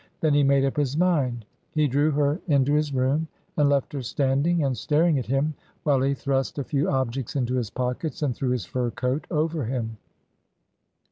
Then 0.19 0.33
he 0.33 0.41
made 0.41 0.65
up 0.65 0.77
his 0.77 0.97
mind. 0.97 1.45
He 1.69 1.87
drew 1.87 2.09
her 2.09 2.41
into 2.47 2.73
his 2.73 2.91
room 2.91 3.27
and 3.55 3.69
left 3.69 3.93
her 3.93 4.01
standing 4.01 4.63
and 4.63 4.75
staring 4.75 5.19
at 5.19 5.27
him 5.27 5.53
while 5.83 6.01
he 6.01 6.15
thrust 6.15 6.57
a 6.57 6.63
few 6.63 6.89
objects 6.89 7.35
into 7.35 7.53
his 7.53 7.69
pockets 7.69 8.23
and 8.23 8.35
threw 8.35 8.49
his 8.49 8.65
fur 8.65 8.89
coat 8.89 9.27
over 9.29 9.65
him. 9.65 9.97